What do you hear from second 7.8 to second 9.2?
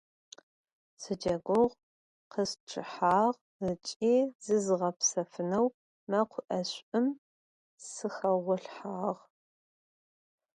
sıxeğolhhağ.